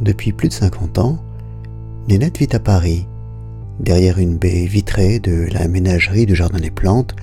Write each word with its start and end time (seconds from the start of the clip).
Depuis 0.00 0.32
plus 0.32 0.48
de 0.48 0.54
50 0.54 0.98
ans, 0.98 1.18
Nénette 2.08 2.38
vit 2.38 2.48
à 2.52 2.60
Paris, 2.60 3.06
derrière 3.80 4.18
une 4.18 4.38
baie 4.38 4.66
vitrée 4.66 5.18
de 5.18 5.48
la 5.52 5.66
ménagerie 5.66 6.24
du 6.24 6.36
Jardin 6.36 6.60
des 6.60 6.70
Plantes, 6.70 7.16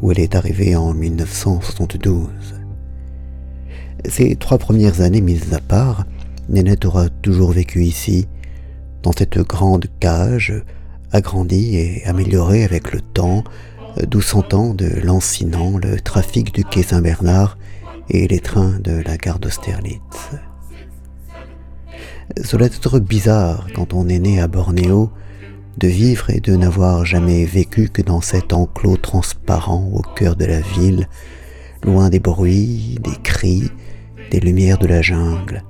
où 0.00 0.12
elle 0.12 0.20
est 0.20 0.36
arrivée 0.36 0.76
en 0.76 0.94
1972. 0.94 2.28
Ces 4.08 4.36
trois 4.36 4.58
premières 4.58 5.00
années 5.00 5.20
mises 5.20 5.52
à 5.52 5.60
part, 5.60 6.06
Nénette 6.48 6.84
aura 6.84 7.08
toujours 7.08 7.50
vécu 7.50 7.82
ici, 7.82 8.28
dans 9.02 9.12
cette 9.12 9.38
grande 9.38 9.86
cage, 9.98 10.54
agrandie 11.10 11.76
et 11.76 12.04
améliorée 12.06 12.64
avec 12.64 12.92
le 12.92 13.00
temps, 13.00 13.42
d'où 14.06 14.20
s'entend 14.20 14.72
de 14.72 14.86
lancinant 15.02 15.78
le 15.78 16.00
trafic 16.00 16.54
du 16.54 16.64
quai 16.64 16.82
Saint-Bernard 16.84 17.58
et 18.08 18.28
les 18.28 18.40
trains 18.40 18.78
de 18.80 19.02
la 19.04 19.16
gare 19.16 19.40
d'Austerlitz. 19.40 20.30
Cela 22.42 22.68
doit 22.68 22.76
être 22.76 22.98
bizarre 23.00 23.66
quand 23.74 23.94
on 23.94 24.08
est 24.08 24.18
né 24.18 24.40
à 24.40 24.48
Bornéo 24.48 25.10
de 25.78 25.88
vivre 25.88 26.30
et 26.30 26.40
de 26.40 26.54
n'avoir 26.56 27.04
jamais 27.04 27.44
vécu 27.44 27.88
que 27.88 28.02
dans 28.02 28.20
cet 28.20 28.52
enclos 28.52 28.96
transparent 28.96 29.90
au 29.92 30.02
cœur 30.14 30.36
de 30.36 30.44
la 30.44 30.60
ville, 30.60 31.08
loin 31.82 32.10
des 32.10 32.20
bruits, 32.20 32.98
des 33.02 33.16
cris, 33.22 33.70
des 34.30 34.40
lumières 34.40 34.78
de 34.78 34.86
la 34.86 35.02
jungle, 35.02 35.64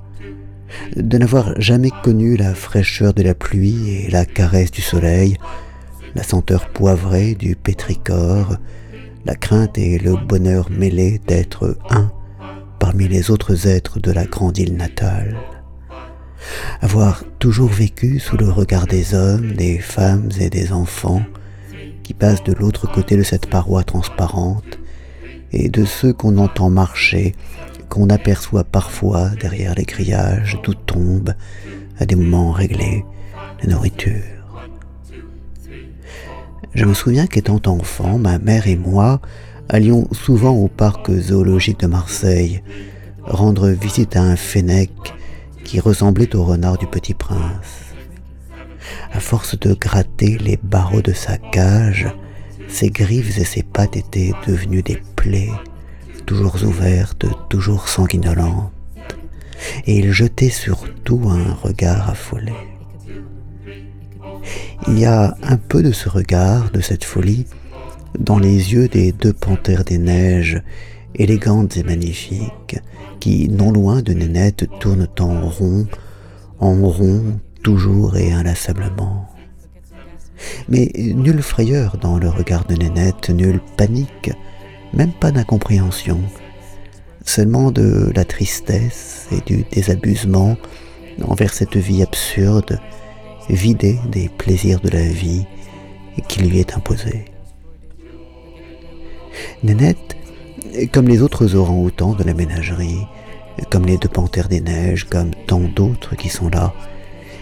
de 0.95 1.17
n'avoir 1.17 1.59
jamais 1.59 1.91
connu 2.03 2.37
la 2.37 2.53
fraîcheur 2.53 3.13
de 3.13 3.23
la 3.23 3.33
pluie 3.33 3.89
et 3.89 4.11
la 4.11 4.25
caresse 4.25 4.71
du 4.71 4.81
soleil, 4.81 5.37
la 6.13 6.23
senteur 6.23 6.69
poivrée 6.69 7.35
du 7.35 7.55
pétrichor, 7.55 8.57
la 9.25 9.35
crainte 9.35 9.77
et 9.77 9.97
le 9.97 10.15
bonheur 10.15 10.69
mêlés 10.69 11.19
d'être 11.27 11.77
un 11.89 12.11
parmi 12.79 13.07
les 13.07 13.31
autres 13.31 13.67
êtres 13.67 13.99
de 13.99 14.11
la 14.11 14.25
grande 14.25 14.57
île 14.57 14.75
natale. 14.75 15.35
Avoir 16.81 17.23
toujours 17.39 17.69
vécu 17.69 18.19
sous 18.19 18.37
le 18.37 18.49
regard 18.49 18.87
des 18.87 19.13
hommes, 19.13 19.53
des 19.53 19.79
femmes 19.79 20.29
et 20.39 20.49
des 20.49 20.71
enfants 20.71 21.23
qui 22.03 22.13
passent 22.13 22.43
de 22.43 22.53
l'autre 22.53 22.91
côté 22.91 23.17
de 23.17 23.23
cette 23.23 23.47
paroi 23.47 23.83
transparente 23.83 24.79
et 25.51 25.69
de 25.69 25.85
ceux 25.85 26.13
qu'on 26.13 26.37
entend 26.37 26.69
marcher, 26.69 27.33
qu'on 27.89 28.09
aperçoit 28.09 28.63
parfois 28.63 29.29
derrière 29.41 29.73
les 29.75 29.85
grillages 29.85 30.59
d'où 30.63 30.73
tombe, 30.73 31.33
à 31.99 32.05
des 32.05 32.15
moments 32.15 32.51
réglés, 32.51 33.05
la 33.63 33.69
nourriture. 33.69 34.21
Je 36.73 36.85
me 36.85 36.93
souviens 36.93 37.25
qu'étant 37.25 37.61
enfant, 37.67 38.17
ma 38.17 38.37
mère 38.37 38.67
et 38.67 38.75
moi 38.75 39.21
allions 39.69 40.07
souvent 40.11 40.53
au 40.53 40.67
parc 40.67 41.09
zoologique 41.11 41.79
de 41.79 41.87
Marseille, 41.87 42.61
rendre 43.23 43.69
visite 43.69 44.15
à 44.15 44.21
un 44.21 44.35
fennec 44.35 44.91
qui 45.65 45.81
ressemblait 45.81 46.33
au 46.35 46.45
renard 46.45 46.77
du 46.77 46.87
petit 46.87 47.13
prince. 47.13 47.93
À 49.11 49.19
force 49.19 49.59
de 49.59 49.73
gratter 49.73 50.37
les 50.37 50.57
barreaux 50.61 51.01
de 51.01 51.11
sa 51.11 51.37
cage, 51.37 52.07
ses 52.69 52.89
griffes 52.89 53.37
et 53.37 53.43
ses 53.43 53.63
pattes 53.63 53.97
étaient 53.97 54.31
devenues 54.47 54.83
des 54.83 55.01
plaies, 55.15 55.51
toujours 56.25 56.55
ouvertes, 56.63 57.25
toujours 57.49 57.89
sanguinolentes, 57.89 58.71
et 59.85 59.97
il 59.97 60.11
jetait 60.11 60.49
surtout 60.49 61.21
un 61.27 61.53
regard 61.53 62.09
affolé. 62.09 62.53
Il 64.87 64.99
y 64.99 65.05
a 65.05 65.35
un 65.41 65.57
peu 65.57 65.81
de 65.81 65.91
ce 65.91 66.07
regard, 66.07 66.69
de 66.71 66.81
cette 66.81 67.03
folie, 67.03 67.47
dans 68.19 68.37
les 68.37 68.73
yeux 68.73 68.87
des 68.87 69.11
deux 69.11 69.33
panthères 69.33 69.83
des 69.83 69.97
neiges, 69.97 70.61
élégantes 71.15 71.77
et 71.77 71.83
magnifiques, 71.83 72.79
qui, 73.19 73.49
non 73.49 73.71
loin 73.71 74.01
de 74.01 74.13
Nénette, 74.13 74.67
tournent 74.79 75.07
en 75.19 75.49
rond, 75.49 75.87
en 76.59 76.75
rond, 76.87 77.39
toujours 77.63 78.17
et 78.17 78.31
inlassablement. 78.31 79.27
Mais 80.69 80.91
nulle 80.95 81.41
frayeur 81.41 81.97
dans 81.97 82.17
le 82.17 82.29
regard 82.29 82.65
de 82.65 82.75
Nénette, 82.75 83.29
nulle 83.29 83.61
panique, 83.77 84.31
même 84.93 85.11
pas 85.13 85.31
d'incompréhension, 85.31 86.19
seulement 87.25 87.71
de 87.71 88.11
la 88.15 88.25
tristesse 88.25 89.27
et 89.31 89.41
du 89.41 89.63
désabusement 89.71 90.57
envers 91.27 91.53
cette 91.53 91.77
vie 91.77 92.03
absurde 92.03 92.79
vidé 93.49 93.99
des 94.11 94.29
plaisirs 94.29 94.79
de 94.81 94.89
la 94.89 95.03
vie 95.03 95.45
qui 96.27 96.41
lui 96.41 96.59
est 96.59 96.75
imposée. 96.75 97.25
Nénette, 99.63 100.15
comme 100.91 101.07
les 101.07 101.21
autres 101.21 101.55
orang-outans 101.55 102.13
de 102.13 102.23
la 102.23 102.33
ménagerie, 102.33 103.07
comme 103.69 103.85
les 103.85 103.97
deux 103.97 104.09
panthères 104.09 104.49
des 104.49 104.61
neiges, 104.61 105.05
comme 105.05 105.31
tant 105.47 105.59
d'autres 105.59 106.15
qui 106.15 106.29
sont 106.29 106.49
là, 106.49 106.73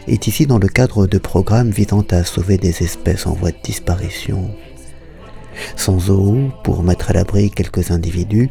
est 0.07 0.27
ici 0.27 0.45
dans 0.45 0.59
le 0.59 0.67
cadre 0.67 1.07
de 1.07 1.17
programmes 1.17 1.69
visant 1.69 2.05
à 2.11 2.23
sauver 2.23 2.57
des 2.57 2.83
espèces 2.83 3.25
en 3.25 3.33
voie 3.33 3.51
de 3.51 3.57
disparition. 3.63 4.51
Sans 5.75 6.09
eau, 6.09 6.51
pour 6.63 6.83
mettre 6.83 7.11
à 7.11 7.13
l'abri 7.13 7.51
quelques 7.51 7.91
individus, 7.91 8.49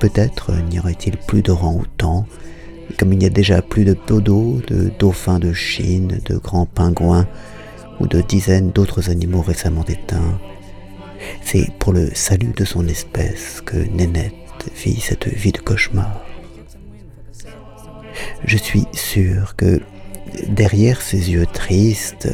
peut-être 0.00 0.52
n'y 0.70 0.78
aurait-il 0.78 1.16
plus 1.16 1.42
d'orang-outans, 1.42 2.26
comme 2.98 3.12
il 3.12 3.18
n'y 3.18 3.26
a 3.26 3.30
déjà 3.30 3.62
plus 3.62 3.84
de 3.84 3.96
dodo, 4.06 4.60
de 4.68 4.90
dauphins 4.98 5.38
de 5.38 5.52
Chine, 5.52 6.20
de 6.24 6.36
grands 6.36 6.66
pingouins 6.66 7.26
ou 8.00 8.06
de 8.06 8.20
dizaines 8.20 8.70
d'autres 8.70 9.10
animaux 9.10 9.42
récemment 9.42 9.84
éteints. 9.84 10.38
C'est 11.42 11.70
pour 11.78 11.92
le 11.92 12.10
salut 12.14 12.52
de 12.56 12.64
son 12.64 12.86
espèce 12.88 13.60
que 13.60 13.76
Nénette 13.76 14.32
vit 14.76 15.00
cette 15.00 15.28
vie 15.28 15.52
de 15.52 15.58
cauchemar. 15.58 16.20
Je 18.44 18.56
suis 18.56 18.84
sûr 18.92 19.56
que 19.56 19.80
derrière 20.48 21.00
ses 21.00 21.30
yeux 21.30 21.46
tristes, 21.46 22.28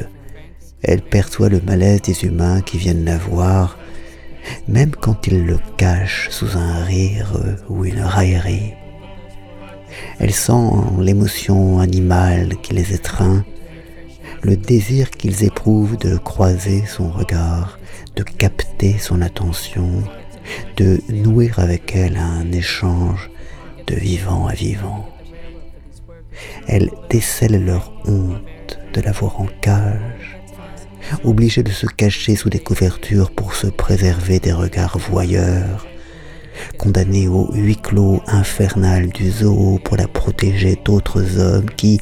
elle 0.82 1.02
perçoit 1.02 1.48
le 1.48 1.60
malaise 1.60 2.02
des 2.02 2.24
humains 2.24 2.60
qui 2.60 2.78
viennent 2.78 3.04
la 3.04 3.18
voir, 3.18 3.78
même 4.66 4.92
quand 4.92 5.26
ils 5.26 5.44
le 5.44 5.58
cachent 5.76 6.28
sous 6.30 6.56
un 6.56 6.82
rire 6.84 7.32
ou 7.68 7.84
une 7.84 8.00
raillerie. 8.00 8.74
Elle 10.18 10.32
sent 10.32 10.70
l'émotion 11.00 11.78
animale 11.78 12.56
qui 12.62 12.74
les 12.74 12.94
étreint, 12.94 13.44
le 14.42 14.56
désir 14.56 15.10
qu'ils 15.10 15.44
éprouvent 15.44 15.98
de 15.98 16.16
croiser 16.16 16.84
son 16.86 17.10
regard, 17.10 17.78
de 18.16 18.22
capter 18.22 18.98
son 18.98 19.22
attention, 19.22 20.02
de 20.76 21.00
nouer 21.08 21.50
avec 21.56 21.94
elle 21.96 22.16
un 22.16 22.50
échange 22.52 23.30
de 23.86 23.94
vivant 23.94 24.46
à 24.46 24.54
vivant. 24.54 25.08
Elle 26.66 26.90
décèle 27.10 27.64
leur 27.64 27.92
honte 28.06 28.78
de 28.92 29.00
la 29.00 29.12
voir 29.12 29.40
en 29.40 29.46
cage, 29.60 30.38
obligée 31.24 31.62
de 31.62 31.70
se 31.70 31.86
cacher 31.86 32.36
sous 32.36 32.50
des 32.50 32.58
couvertures 32.58 33.30
pour 33.30 33.54
se 33.54 33.66
préserver 33.66 34.38
des 34.38 34.52
regards 34.52 34.98
voyeurs, 34.98 35.86
condamnée 36.78 37.28
au 37.28 37.50
huis 37.52 37.76
clos 37.76 38.22
infernal 38.26 39.08
du 39.08 39.30
zoo 39.30 39.78
pour 39.84 39.96
la 39.96 40.08
protéger 40.08 40.76
d'autres 40.84 41.38
hommes 41.38 41.70
qui, 41.70 42.00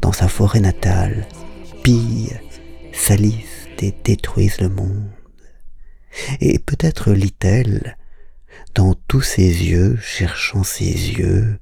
dans 0.00 0.12
sa 0.12 0.28
forêt 0.28 0.60
natale, 0.60 1.26
pillent, 1.82 2.36
salissent 2.92 3.68
et 3.80 3.94
détruisent 4.04 4.60
le 4.60 4.68
monde. 4.68 5.17
Et 6.40 6.58
peut-être 6.58 7.12
lit-elle, 7.12 7.96
dans 8.74 8.94
tous 8.94 9.22
ses 9.22 9.42
yeux, 9.42 9.96
cherchant 10.00 10.62
ses 10.62 10.84
yeux, 10.84 11.58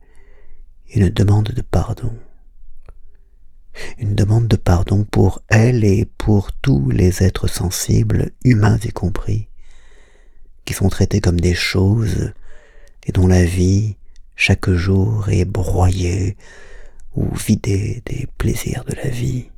une 0.95 1.09
demande 1.09 1.49
de 1.49 1.63
pardon. 1.63 2.17
Une 3.99 4.15
demande 4.15 4.49
de 4.49 4.57
pardon 4.57 5.05
pour 5.05 5.43
elle 5.49 5.85
et 5.85 6.07
pour 6.19 6.53
tous 6.53 6.91
les 6.91 7.23
êtres 7.23 7.49
sensibles, 7.49 8.31
humains 8.45 8.79
y 8.85 8.89
compris, 8.89 9.49
qui 10.65 10.75
sont 10.75 10.89
traités 10.89 11.21
comme 11.21 11.41
des 11.41 11.55
choses 11.55 12.33
et 13.05 13.13
dont 13.13 13.27
la 13.27 13.45
vie, 13.45 13.97
chaque 14.35 14.71
jour, 14.71 15.29
est 15.29 15.45
broyée 15.45 16.37
ou 17.15 17.35
vidée 17.35 18.03
des 18.07 18.27
plaisirs 18.39 18.85
de 18.85 18.95
la 18.95 19.09
vie. 19.09 19.51